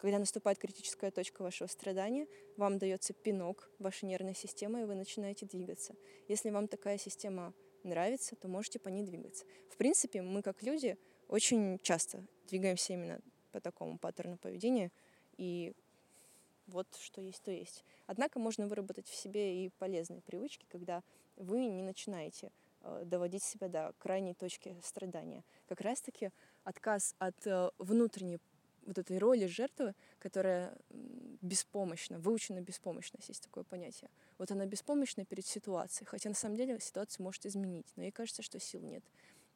Когда 0.00 0.18
наступает 0.18 0.58
критическая 0.58 1.10
точка 1.10 1.42
вашего 1.42 1.68
страдания, 1.68 2.26
вам 2.56 2.78
дается 2.78 3.12
пинок 3.12 3.70
вашей 3.78 4.06
нервной 4.06 4.34
системы, 4.34 4.80
и 4.80 4.84
вы 4.84 4.94
начинаете 4.94 5.44
двигаться. 5.44 5.94
Если 6.26 6.48
вам 6.48 6.68
такая 6.68 6.96
система 6.96 7.52
нравится, 7.82 8.34
то 8.34 8.48
можете 8.48 8.78
по 8.78 8.88
ней 8.88 9.02
двигаться. 9.02 9.44
В 9.68 9.76
принципе, 9.76 10.22
мы 10.22 10.40
как 10.40 10.62
люди 10.62 10.96
очень 11.28 11.78
часто 11.82 12.24
двигаемся 12.48 12.94
именно 12.94 13.20
по 13.52 13.60
такому 13.60 13.98
паттерну 13.98 14.38
поведения, 14.38 14.90
и 15.36 15.74
вот 16.66 16.86
что 16.98 17.20
есть, 17.20 17.42
то 17.42 17.50
есть. 17.50 17.84
Однако 18.06 18.38
можно 18.38 18.66
выработать 18.66 19.06
в 19.06 19.14
себе 19.14 19.66
и 19.66 19.68
полезные 19.68 20.22
привычки, 20.22 20.64
когда 20.70 21.02
вы 21.36 21.66
не 21.66 21.82
начинаете 21.82 22.52
э, 22.80 23.02
доводить 23.04 23.42
себя 23.42 23.68
до 23.68 23.92
крайней 23.98 24.32
точки 24.32 24.74
страдания. 24.82 25.44
Как 25.68 25.82
раз-таки 25.82 26.30
отказ 26.64 27.14
от 27.18 27.46
э, 27.46 27.70
внутренней 27.78 28.38
вот 28.90 28.98
этой 28.98 29.18
роли 29.18 29.46
жертвы, 29.46 29.94
которая 30.18 30.76
беспомощна, 31.40 32.18
выучена 32.18 32.60
беспомощность, 32.60 33.28
есть 33.28 33.42
такое 33.42 33.62
понятие. 33.62 34.10
Вот 34.36 34.50
она 34.50 34.66
беспомощна 34.66 35.24
перед 35.24 35.46
ситуацией, 35.46 36.06
хотя 36.06 36.28
на 36.28 36.34
самом 36.34 36.56
деле 36.56 36.78
ситуацию 36.80 37.22
может 37.22 37.46
изменить, 37.46 37.86
но 37.96 38.02
ей 38.02 38.10
кажется, 38.10 38.42
что 38.42 38.58
сил 38.58 38.82
нет, 38.82 39.04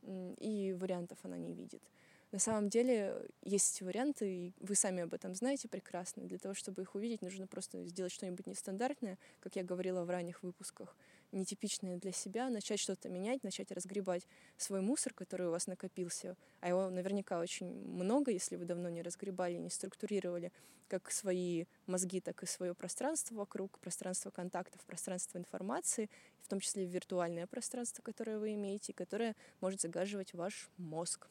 и 0.02 0.74
вариантов 0.78 1.18
она 1.24 1.36
не 1.36 1.52
видит. 1.52 1.82
На 2.30 2.38
самом 2.38 2.68
деле 2.68 3.28
есть 3.42 3.82
варианты, 3.82 4.28
и 4.28 4.52
вы 4.60 4.74
сами 4.74 5.02
об 5.02 5.14
этом 5.14 5.34
знаете 5.34 5.68
прекрасно. 5.68 6.24
Для 6.24 6.38
того, 6.38 6.54
чтобы 6.54 6.82
их 6.82 6.94
увидеть, 6.94 7.22
нужно 7.22 7.46
просто 7.46 7.84
сделать 7.86 8.12
что-нибудь 8.12 8.46
нестандартное, 8.46 9.18
как 9.40 9.56
я 9.56 9.62
говорила 9.62 10.04
в 10.04 10.10
ранних 10.10 10.42
выпусках, 10.42 10.96
нетипичное 11.34 11.98
для 11.98 12.12
себя, 12.12 12.48
начать 12.48 12.80
что-то 12.80 13.08
менять, 13.08 13.42
начать 13.42 13.70
разгребать 13.72 14.26
свой 14.56 14.80
мусор, 14.80 15.12
который 15.12 15.48
у 15.48 15.50
вас 15.50 15.66
накопился, 15.66 16.36
а 16.60 16.68
его 16.68 16.88
наверняка 16.90 17.38
очень 17.38 17.66
много, 17.66 18.30
если 18.30 18.56
вы 18.56 18.64
давно 18.64 18.88
не 18.88 19.02
разгребали, 19.02 19.56
не 19.56 19.70
структурировали 19.70 20.52
как 20.88 21.10
свои 21.10 21.64
мозги, 21.86 22.20
так 22.20 22.42
и 22.42 22.46
свое 22.46 22.74
пространство 22.74 23.34
вокруг, 23.36 23.78
пространство 23.78 24.30
контактов, 24.30 24.80
пространство 24.86 25.38
информации, 25.38 26.10
в 26.42 26.48
том 26.48 26.60
числе 26.60 26.84
виртуальное 26.84 27.46
пространство, 27.46 28.02
которое 28.02 28.38
вы 28.38 28.54
имеете, 28.54 28.92
которое 28.92 29.34
может 29.60 29.80
загаживать 29.80 30.34
ваш 30.34 30.68
мозг. 30.76 31.26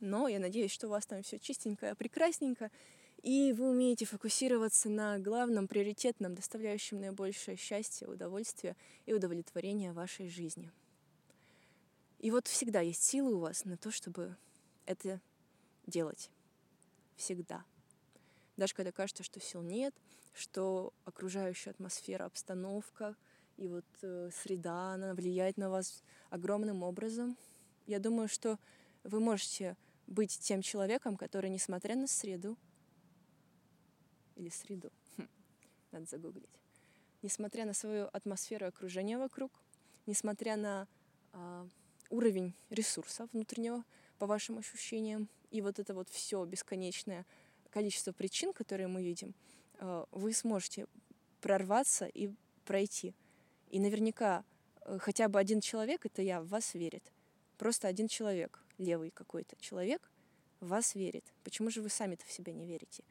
Но 0.00 0.28
я 0.28 0.38
надеюсь, 0.38 0.72
что 0.72 0.88
у 0.88 0.90
вас 0.90 1.06
там 1.06 1.22
все 1.22 1.38
чистенько, 1.38 1.94
прекрасненько, 1.94 2.70
и 3.24 3.54
вы 3.54 3.70
умеете 3.70 4.04
фокусироваться 4.04 4.90
на 4.90 5.18
главном, 5.18 5.66
приоритетном, 5.66 6.34
доставляющем 6.34 7.00
наибольшее 7.00 7.56
счастье, 7.56 8.06
удовольствие 8.06 8.76
и 9.06 9.14
удовлетворение 9.14 9.94
вашей 9.94 10.28
жизни. 10.28 10.70
И 12.18 12.30
вот 12.30 12.48
всегда 12.48 12.80
есть 12.80 13.02
силы 13.02 13.36
у 13.36 13.38
вас 13.38 13.64
на 13.64 13.78
то, 13.78 13.90
чтобы 13.90 14.36
это 14.84 15.22
делать. 15.86 16.30
Всегда. 17.16 17.64
Даже 18.58 18.74
когда 18.74 18.92
кажется, 18.92 19.22
что 19.22 19.40
сил 19.40 19.62
нет, 19.62 19.94
что 20.34 20.92
окружающая 21.06 21.70
атмосфера, 21.70 22.26
обстановка 22.26 23.16
и 23.56 23.68
вот 23.68 23.86
э, 24.02 24.28
среда, 24.34 24.92
она 24.92 25.14
влияет 25.14 25.56
на 25.56 25.70
вас 25.70 26.02
огромным 26.28 26.82
образом. 26.82 27.38
Я 27.86 28.00
думаю, 28.00 28.28
что 28.28 28.58
вы 29.02 29.18
можете 29.20 29.78
быть 30.06 30.38
тем 30.40 30.60
человеком, 30.60 31.16
который, 31.16 31.48
несмотря 31.48 31.96
на 31.96 32.06
среду, 32.06 32.58
или 34.36 34.48
среду. 34.48 34.90
Хм, 35.16 35.28
надо 35.92 36.06
загуглить. 36.06 36.60
Несмотря 37.22 37.64
на 37.64 37.72
свою 37.72 38.08
атмосферу 38.12 38.66
окружения 38.66 39.18
вокруг, 39.18 39.52
несмотря 40.06 40.56
на 40.56 40.86
э, 41.32 41.68
уровень 42.10 42.54
ресурса 42.70 43.28
внутреннего, 43.32 43.84
по 44.18 44.26
вашим 44.26 44.58
ощущениям, 44.58 45.28
и 45.50 45.60
вот 45.60 45.78
это 45.78 45.94
вот 45.94 46.08
все 46.08 46.44
бесконечное 46.44 47.26
количество 47.70 48.12
причин, 48.12 48.52
которые 48.52 48.86
мы 48.86 49.02
видим, 49.02 49.34
э, 49.78 50.04
вы 50.12 50.32
сможете 50.32 50.86
прорваться 51.40 52.06
и 52.06 52.30
пройти. 52.64 53.14
И 53.70 53.80
наверняка 53.80 54.44
э, 54.82 54.98
хотя 55.00 55.28
бы 55.28 55.38
один 55.38 55.60
человек, 55.60 56.06
это 56.06 56.22
я, 56.22 56.40
в 56.40 56.48
вас 56.48 56.74
верит. 56.74 57.12
Просто 57.58 57.88
один 57.88 58.08
человек, 58.08 58.62
левый 58.78 59.10
какой-то 59.10 59.56
человек, 59.56 60.10
в 60.60 60.68
вас 60.68 60.94
верит. 60.94 61.24
Почему 61.42 61.70
же 61.70 61.82
вы 61.82 61.88
сами-то 61.88 62.24
в 62.24 62.32
себя 62.32 62.52
не 62.52 62.66
верите? 62.66 63.04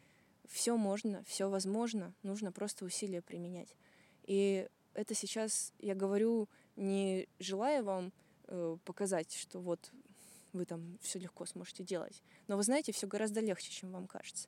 Все 0.48 0.78
можно, 0.78 1.24
все 1.26 1.50
возможно, 1.50 2.14
нужно 2.24 2.52
просто 2.52 2.86
усилия 2.86 3.22
применять. 3.22 3.76
И 4.24 4.68
это 4.94 5.14
сейчас 5.14 5.74
я 5.80 5.96
говорю, 5.96 6.50
не 6.76 7.28
желая 7.40 7.84
вам 7.84 8.12
э, 8.48 8.78
показать, 8.86 9.34
что 9.34 9.60
вот 9.60 9.92
вы 10.54 10.66
там 10.66 10.98
все 11.02 11.20
легко 11.20 11.46
сможете 11.46 11.84
делать. 11.84 12.22
Но 12.48 12.58
вы 12.58 12.64
знаете, 12.64 12.92
все 12.92 13.08
гораздо 13.08 13.40
легче, 13.40 13.72
чем 13.72 13.92
вам 13.92 14.08
кажется. 14.08 14.48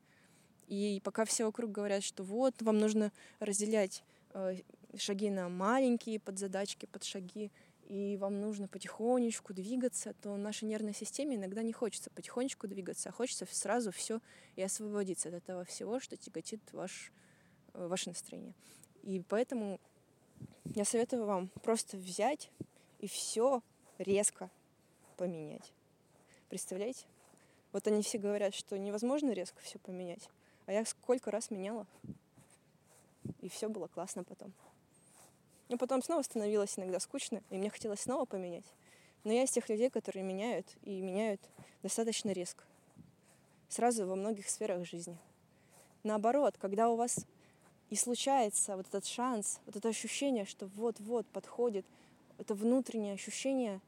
И 0.68 1.02
пока 1.04 1.26
все 1.26 1.46
вокруг 1.46 1.72
говорят, 1.72 2.04
что 2.04 2.24
вот 2.24 2.62
вам 2.62 2.78
нужно 2.80 3.12
разделять 3.40 4.04
э, 4.34 4.58
шаги 4.98 5.30
на 5.30 5.50
маленькие 5.50 6.20
подзадачки, 6.20 6.86
под 6.86 7.04
шаги, 7.04 7.52
и 7.88 8.18
вам 8.18 8.42
нужно 8.42 8.68
потихонечку 8.68 9.54
двигаться, 9.54 10.14
то 10.22 10.36
нашей 10.38 10.66
нервной 10.66 10.94
системе 10.94 11.36
иногда 11.36 11.62
не 11.62 11.74
хочется 11.74 12.10
потихонечку 12.10 12.68
двигаться, 12.68 13.10
а 13.10 13.12
хочется 13.12 13.46
сразу 13.50 13.92
все 13.92 14.22
и 14.56 14.64
освободиться 14.64 15.30
от 15.30 15.36
этого 15.36 15.66
всего, 15.66 16.00
что 16.00 16.18
тяготит 16.18 16.62
ваш, 16.72 17.12
э, 17.74 17.88
ваше 17.88 18.10
настроение. 18.10 18.56
И 19.04 19.22
поэтому 19.30 19.80
я 20.74 20.84
советую 20.84 21.26
вам 21.26 21.50
просто 21.64 21.98
взять 21.98 22.50
и 23.00 23.08
все 23.08 23.62
резко 24.00 24.50
поменять. 25.16 25.72
Представляете? 26.50 27.06
Вот 27.72 27.88
они 27.88 28.02
все 28.02 28.18
говорят, 28.18 28.56
что 28.56 28.78
невозможно 28.80 29.32
резко 29.32 29.62
все 29.62 29.78
поменять. 29.80 30.30
А 30.66 30.74
я 30.74 30.86
сколько 30.86 31.30
раз 31.30 31.52
меняла. 31.52 31.86
И 33.42 33.50
все 33.50 33.70
было 33.70 33.88
классно 33.88 34.24
потом. 34.24 34.54
Но 35.70 35.78
потом 35.78 36.04
снова 36.04 36.22
становилось 36.22 36.78
иногда 36.78 37.00
скучно, 37.00 37.42
и 37.50 37.58
мне 37.58 37.70
хотелось 37.70 38.02
снова 38.02 38.26
поменять. 38.26 38.66
Но 39.24 39.32
я 39.32 39.44
из 39.44 39.52
тех 39.52 39.68
людей, 39.70 39.90
которые 39.90 40.24
меняют, 40.24 40.68
и 40.84 41.02
меняют 41.02 41.42
достаточно 41.82 42.30
резко. 42.30 42.64
Сразу 43.70 44.06
во 44.06 44.16
многих 44.16 44.50
сферах 44.50 44.86
жизни. 44.86 45.18
Наоборот, 46.04 46.56
когда 46.60 46.90
у 46.90 46.96
вас 46.96 47.26
и 47.90 47.96
случается 47.96 48.78
вот 48.78 48.88
этот 48.88 49.06
шанс, 49.06 49.60
вот 49.66 49.76
это 49.76 49.90
ощущение, 49.90 50.46
что 50.46 50.68
вот-вот 50.68 51.26
подходит, 51.28 51.86
это 52.38 52.54
внутреннее 52.54 53.14
ощущение, 53.14 53.82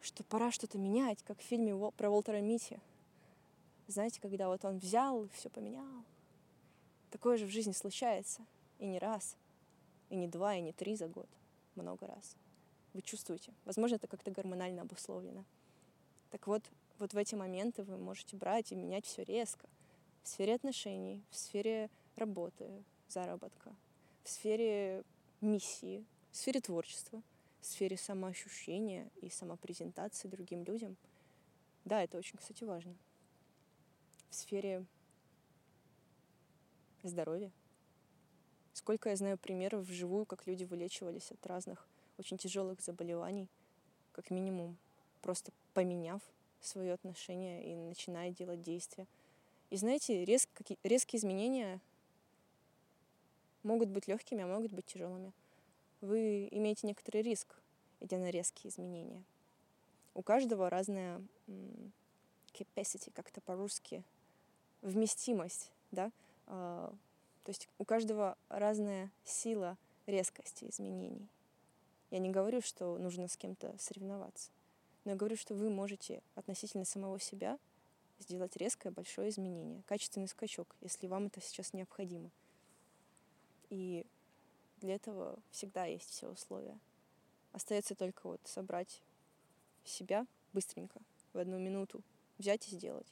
что 0.00 0.24
пора 0.24 0.50
что-то 0.50 0.78
менять, 0.78 1.22
как 1.22 1.38
в 1.38 1.42
фильме 1.42 1.74
про 1.92 2.10
Уолтера 2.10 2.40
Мити. 2.40 2.80
Знаете, 3.86 4.20
когда 4.20 4.48
вот 4.48 4.64
он 4.64 4.78
взял 4.78 5.24
и 5.24 5.28
все 5.28 5.48
поменял. 5.48 6.04
Такое 7.10 7.38
же 7.38 7.46
в 7.46 7.50
жизни 7.50 7.72
случается. 7.72 8.42
И 8.78 8.86
не 8.86 8.98
раз. 8.98 9.36
И 10.10 10.16
не 10.16 10.28
два, 10.28 10.54
и 10.56 10.60
не 10.60 10.72
три 10.72 10.96
за 10.96 11.08
год. 11.08 11.28
Много 11.74 12.06
раз. 12.06 12.36
Вы 12.94 13.02
чувствуете. 13.02 13.52
Возможно, 13.64 13.96
это 13.96 14.06
как-то 14.06 14.30
гормонально 14.30 14.82
обусловлено. 14.82 15.44
Так 16.30 16.46
вот, 16.46 16.62
вот 16.98 17.14
в 17.14 17.16
эти 17.16 17.34
моменты 17.34 17.82
вы 17.84 17.96
можете 17.96 18.36
брать 18.36 18.72
и 18.72 18.74
менять 18.76 19.06
все 19.06 19.24
резко. 19.24 19.68
В 20.22 20.28
сфере 20.28 20.54
отношений, 20.54 21.22
в 21.30 21.36
сфере 21.36 21.90
работы, 22.16 22.84
заработка, 23.08 23.74
в 24.24 24.28
сфере 24.28 25.04
миссии, 25.40 26.04
в 26.30 26.36
сфере 26.36 26.60
творчества, 26.60 27.22
в 27.60 27.66
сфере 27.66 27.96
самоощущения 27.96 29.10
и 29.22 29.30
самопрезентации 29.30 30.28
другим 30.28 30.64
людям. 30.64 30.96
Да, 31.84 32.02
это 32.02 32.18
очень, 32.18 32.36
кстати, 32.36 32.64
важно. 32.64 32.94
В 34.30 34.34
сфере 34.34 34.84
здоровья. 37.02 37.50
Сколько 38.78 39.08
я 39.08 39.16
знаю 39.16 39.36
примеров 39.36 39.88
вживую, 39.88 40.24
как 40.24 40.46
люди 40.46 40.62
вылечивались 40.62 41.32
от 41.32 41.44
разных 41.48 41.84
очень 42.16 42.38
тяжелых 42.38 42.80
заболеваний, 42.80 43.48
как 44.12 44.30
минимум, 44.30 44.76
просто 45.20 45.50
поменяв 45.74 46.22
свое 46.60 46.92
отношение 46.92 47.72
и 47.72 47.74
начиная 47.74 48.30
делать 48.30 48.62
действия. 48.62 49.08
И 49.70 49.76
знаете, 49.76 50.24
резк, 50.24 50.48
резкие 50.84 51.18
изменения 51.18 51.80
могут 53.64 53.88
быть 53.88 54.06
легкими, 54.06 54.44
а 54.44 54.46
могут 54.46 54.72
быть 54.72 54.86
тяжелыми. 54.86 55.32
Вы 56.00 56.46
имеете 56.52 56.86
некоторый 56.86 57.22
риск, 57.22 57.56
идя 57.98 58.18
на 58.18 58.30
резкие 58.30 58.70
изменения. 58.70 59.24
У 60.14 60.22
каждого 60.22 60.70
разная 60.70 61.20
capacity, 62.52 63.10
как-то 63.12 63.40
по-русски, 63.40 64.04
вместимость, 64.82 65.72
да, 65.90 66.12
а, 66.46 66.94
то 67.48 67.50
есть 67.50 67.66
у 67.78 67.86
каждого 67.86 68.36
разная 68.50 69.10
сила 69.24 69.78
резкости 70.04 70.66
изменений. 70.68 71.26
Я 72.10 72.18
не 72.18 72.28
говорю, 72.28 72.60
что 72.60 72.98
нужно 72.98 73.26
с 73.26 73.38
кем-то 73.38 73.74
соревноваться, 73.78 74.50
но 75.06 75.12
я 75.12 75.16
говорю, 75.16 75.34
что 75.34 75.54
вы 75.54 75.70
можете 75.70 76.22
относительно 76.34 76.84
самого 76.84 77.18
себя 77.18 77.58
сделать 78.18 78.54
резкое 78.58 78.90
большое 78.90 79.30
изменение, 79.30 79.82
качественный 79.86 80.28
скачок, 80.28 80.76
если 80.82 81.06
вам 81.06 81.28
это 81.28 81.40
сейчас 81.40 81.72
необходимо. 81.72 82.30
И 83.70 84.04
для 84.82 84.96
этого 84.96 85.38
всегда 85.50 85.86
есть 85.86 86.10
все 86.10 86.28
условия. 86.28 86.78
Остается 87.52 87.94
только 87.94 88.28
вот 88.28 88.42
собрать 88.44 89.00
себя 89.86 90.26
быстренько, 90.52 91.00
в 91.32 91.38
одну 91.38 91.58
минуту, 91.58 92.02
взять 92.36 92.68
и 92.68 92.76
сделать. 92.76 93.10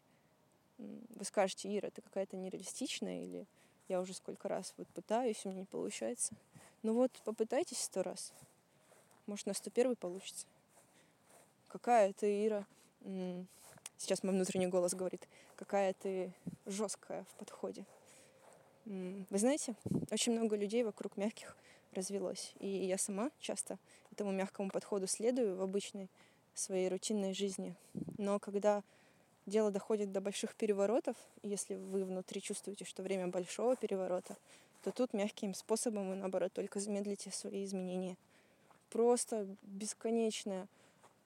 Вы 0.76 1.24
скажете, 1.24 1.74
Ира, 1.74 1.88
это 1.88 2.02
какая-то 2.02 2.36
нереалистичная 2.36 3.24
или 3.24 3.46
я 3.88 4.00
уже 4.00 4.14
сколько 4.14 4.48
раз 4.48 4.74
вот 4.76 4.88
пытаюсь, 4.88 5.44
у 5.44 5.48
меня 5.48 5.60
не 5.60 5.66
получается. 5.66 6.34
Ну 6.82 6.94
вот, 6.94 7.10
попытайтесь 7.24 7.78
сто 7.78 8.02
раз. 8.02 8.32
Может, 9.26 9.46
на 9.46 9.54
сто 9.54 9.70
первый 9.70 9.96
получится. 9.96 10.46
Какая 11.68 12.12
ты, 12.12 12.46
Ира, 12.46 12.66
сейчас 13.96 14.22
мой 14.22 14.32
внутренний 14.32 14.66
голос 14.66 14.94
говорит, 14.94 15.28
какая 15.56 15.94
ты 15.94 16.32
жесткая 16.64 17.24
в 17.24 17.34
подходе. 17.34 17.84
Вы 18.84 19.38
знаете, 19.38 19.74
очень 20.10 20.32
много 20.32 20.56
людей 20.56 20.84
вокруг 20.84 21.16
мягких 21.16 21.56
развелось. 21.92 22.52
И 22.60 22.68
я 22.68 22.98
сама 22.98 23.30
часто 23.40 23.78
этому 24.12 24.30
мягкому 24.30 24.70
подходу 24.70 25.06
следую 25.06 25.56
в 25.56 25.62
обычной 25.62 26.08
своей 26.54 26.88
рутинной 26.88 27.34
жизни. 27.34 27.74
Но 28.16 28.38
когда 28.38 28.82
дело 29.46 29.70
доходит 29.70 30.12
до 30.12 30.20
больших 30.20 30.54
переворотов, 30.54 31.16
если 31.42 31.74
вы 31.74 32.04
внутри 32.04 32.42
чувствуете, 32.42 32.84
что 32.84 33.02
время 33.02 33.28
большого 33.28 33.76
переворота, 33.76 34.36
то 34.82 34.90
тут 34.90 35.12
мягким 35.12 35.54
способом 35.54 36.10
вы, 36.10 36.16
наоборот, 36.16 36.52
только 36.52 36.80
замедлите 36.80 37.30
свои 37.30 37.64
изменения. 37.64 38.16
Просто 38.90 39.46
бесконечная 39.62 40.68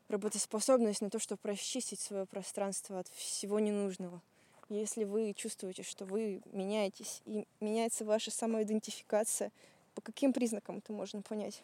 работоспособность 0.09 1.02
на 1.02 1.11
то, 1.11 1.18
чтобы 1.18 1.40
расчистить 1.44 2.00
свое 2.00 2.26
пространство 2.26 2.98
от 2.98 3.09
всего 3.09 3.59
ненужного. 3.61 4.20
Если 4.68 5.04
вы 5.04 5.35
чувствуете, 5.35 5.83
что 5.83 6.04
вы 6.04 6.40
меняетесь, 6.52 7.22
и 7.26 7.44
меняется 7.61 8.04
ваша 8.04 8.30
самоидентификация, 8.30 9.50
по 9.94 10.00
каким 10.00 10.33
признакам 10.33 10.78
это 10.78 10.92
можно 10.92 11.22
понять? 11.22 11.62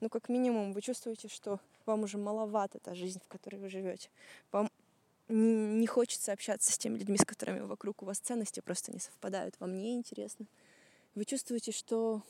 Ну, 0.00 0.08
как 0.08 0.28
минимум, 0.28 0.72
вы 0.72 0.80
чувствуете, 0.80 1.28
что 1.28 1.60
вам 1.86 2.02
уже 2.02 2.18
маловато 2.18 2.78
та 2.78 2.94
жизнь, 2.94 3.20
в 3.24 3.28
которой 3.28 3.56
вы 3.56 3.68
живете. 3.68 4.08
Вам 4.50 4.68
не 5.30 5.86
хочется 5.86 6.32
общаться 6.32 6.72
с 6.72 6.78
теми 6.78 6.98
людьми, 6.98 7.16
с 7.16 7.24
которыми 7.24 7.60
вокруг 7.60 8.02
у 8.02 8.06
вас 8.06 8.18
ценности 8.18 8.60
просто 8.60 8.92
не 8.92 8.98
совпадают. 8.98 9.58
Вам 9.60 9.78
не 9.78 9.94
интересно. 9.94 10.46
Вы 11.14 11.24
чувствуете, 11.24 11.72
что 11.72 12.22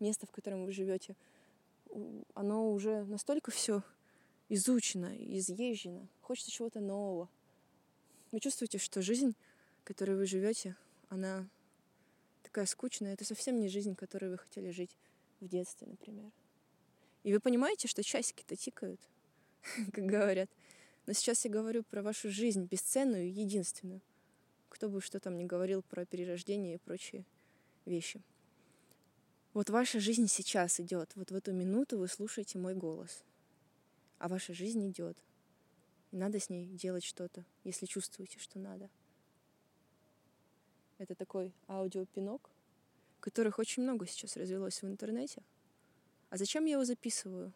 место, 0.00 0.26
в 0.26 0.30
котором 0.30 0.64
вы 0.64 0.72
живете, 0.72 1.16
оно 2.34 2.72
уже 2.72 3.04
настолько 3.04 3.50
все 3.50 3.82
изучено, 4.48 5.14
изъезжено. 5.16 6.08
Хочется 6.20 6.50
чего-то 6.50 6.80
нового. 6.80 7.28
Вы 8.30 8.40
чувствуете, 8.40 8.78
что 8.78 9.02
жизнь 9.02 9.34
которой 9.84 10.16
вы 10.16 10.26
живете, 10.26 10.76
она 11.08 11.48
такая 12.42 12.66
скучная. 12.66 13.14
Это 13.14 13.24
совсем 13.24 13.60
не 13.60 13.68
жизнь, 13.68 13.94
которой 13.94 14.30
вы 14.30 14.38
хотели 14.38 14.70
жить 14.70 14.96
в 15.40 15.48
детстве, 15.48 15.86
например. 15.86 16.30
И 17.24 17.32
вы 17.32 17.40
понимаете, 17.40 17.88
что 17.88 18.02
часики-то 18.02 18.56
тикают, 18.56 19.00
как 19.92 20.04
говорят. 20.04 20.50
Но 21.06 21.12
сейчас 21.12 21.44
я 21.44 21.50
говорю 21.50 21.82
про 21.82 22.02
вашу 22.02 22.30
жизнь, 22.30 22.64
бесценную 22.64 23.32
единственную. 23.32 24.00
Кто 24.68 24.88
бы 24.88 25.00
что 25.00 25.20
там 25.20 25.36
ни 25.36 25.44
говорил 25.44 25.82
про 25.82 26.06
перерождение 26.06 26.76
и 26.76 26.78
прочие 26.78 27.24
вещи. 27.84 28.22
Вот 29.52 29.68
ваша 29.68 30.00
жизнь 30.00 30.28
сейчас 30.28 30.80
идет. 30.80 31.10
Вот 31.14 31.30
в 31.30 31.34
эту 31.34 31.52
минуту 31.52 31.98
вы 31.98 32.08
слушаете 32.08 32.58
мой 32.58 32.74
голос. 32.74 33.22
А 34.18 34.28
ваша 34.28 34.54
жизнь 34.54 34.88
идет. 34.88 35.18
И 36.10 36.16
надо 36.16 36.38
с 36.38 36.48
ней 36.48 36.66
делать 36.66 37.04
что-то, 37.04 37.44
если 37.64 37.86
чувствуете, 37.86 38.38
что 38.38 38.58
надо. 38.58 38.88
Это 40.98 41.14
такой 41.14 41.52
аудиопинок, 41.68 42.50
которых 43.20 43.58
очень 43.58 43.82
много 43.82 44.06
сейчас 44.06 44.36
развелось 44.36 44.82
в 44.82 44.86
интернете. 44.86 45.42
А 46.30 46.36
зачем 46.36 46.64
я 46.64 46.74
его 46.74 46.84
записываю? 46.84 47.52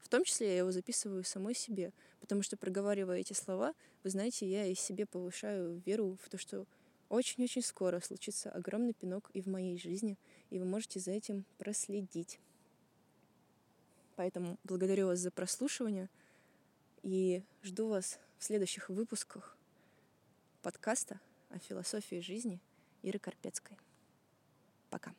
В 0.00 0.08
том 0.08 0.24
числе 0.24 0.48
я 0.48 0.58
его 0.58 0.72
записываю 0.72 1.24
самой 1.24 1.54
себе, 1.54 1.92
потому 2.20 2.42
что, 2.42 2.56
проговаривая 2.56 3.18
эти 3.18 3.32
слова, 3.32 3.74
вы 4.02 4.10
знаете, 4.10 4.46
я 4.46 4.66
и 4.66 4.74
себе 4.74 5.06
повышаю 5.06 5.82
веру 5.86 6.18
в 6.22 6.28
то, 6.28 6.38
что 6.38 6.66
очень-очень 7.08 7.62
скоро 7.62 8.00
случится 8.00 8.50
огромный 8.50 8.92
пинок 8.92 9.30
и 9.32 9.40
в 9.40 9.46
моей 9.46 9.78
жизни, 9.78 10.16
и 10.50 10.58
вы 10.58 10.64
можете 10.64 11.00
за 11.00 11.12
этим 11.12 11.44
проследить. 11.58 12.38
Поэтому 14.16 14.58
благодарю 14.64 15.06
вас 15.06 15.18
за 15.18 15.30
прослушивание 15.30 16.08
и 17.02 17.42
жду 17.62 17.88
вас 17.88 18.18
в 18.38 18.44
следующих 18.44 18.88
выпусках 18.88 19.56
подкаста 20.62 21.20
о 21.50 21.58
философии 21.58 22.20
жизни– 22.20 22.60
Иры 23.02 23.18
Карпецкой. 23.18 23.78
Пока. 24.90 25.14